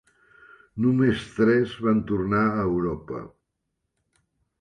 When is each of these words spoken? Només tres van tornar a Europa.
Només 0.85 1.25
tres 1.35 1.75
van 1.87 2.01
tornar 2.11 2.39
a 2.47 2.63
Europa. 2.71 3.21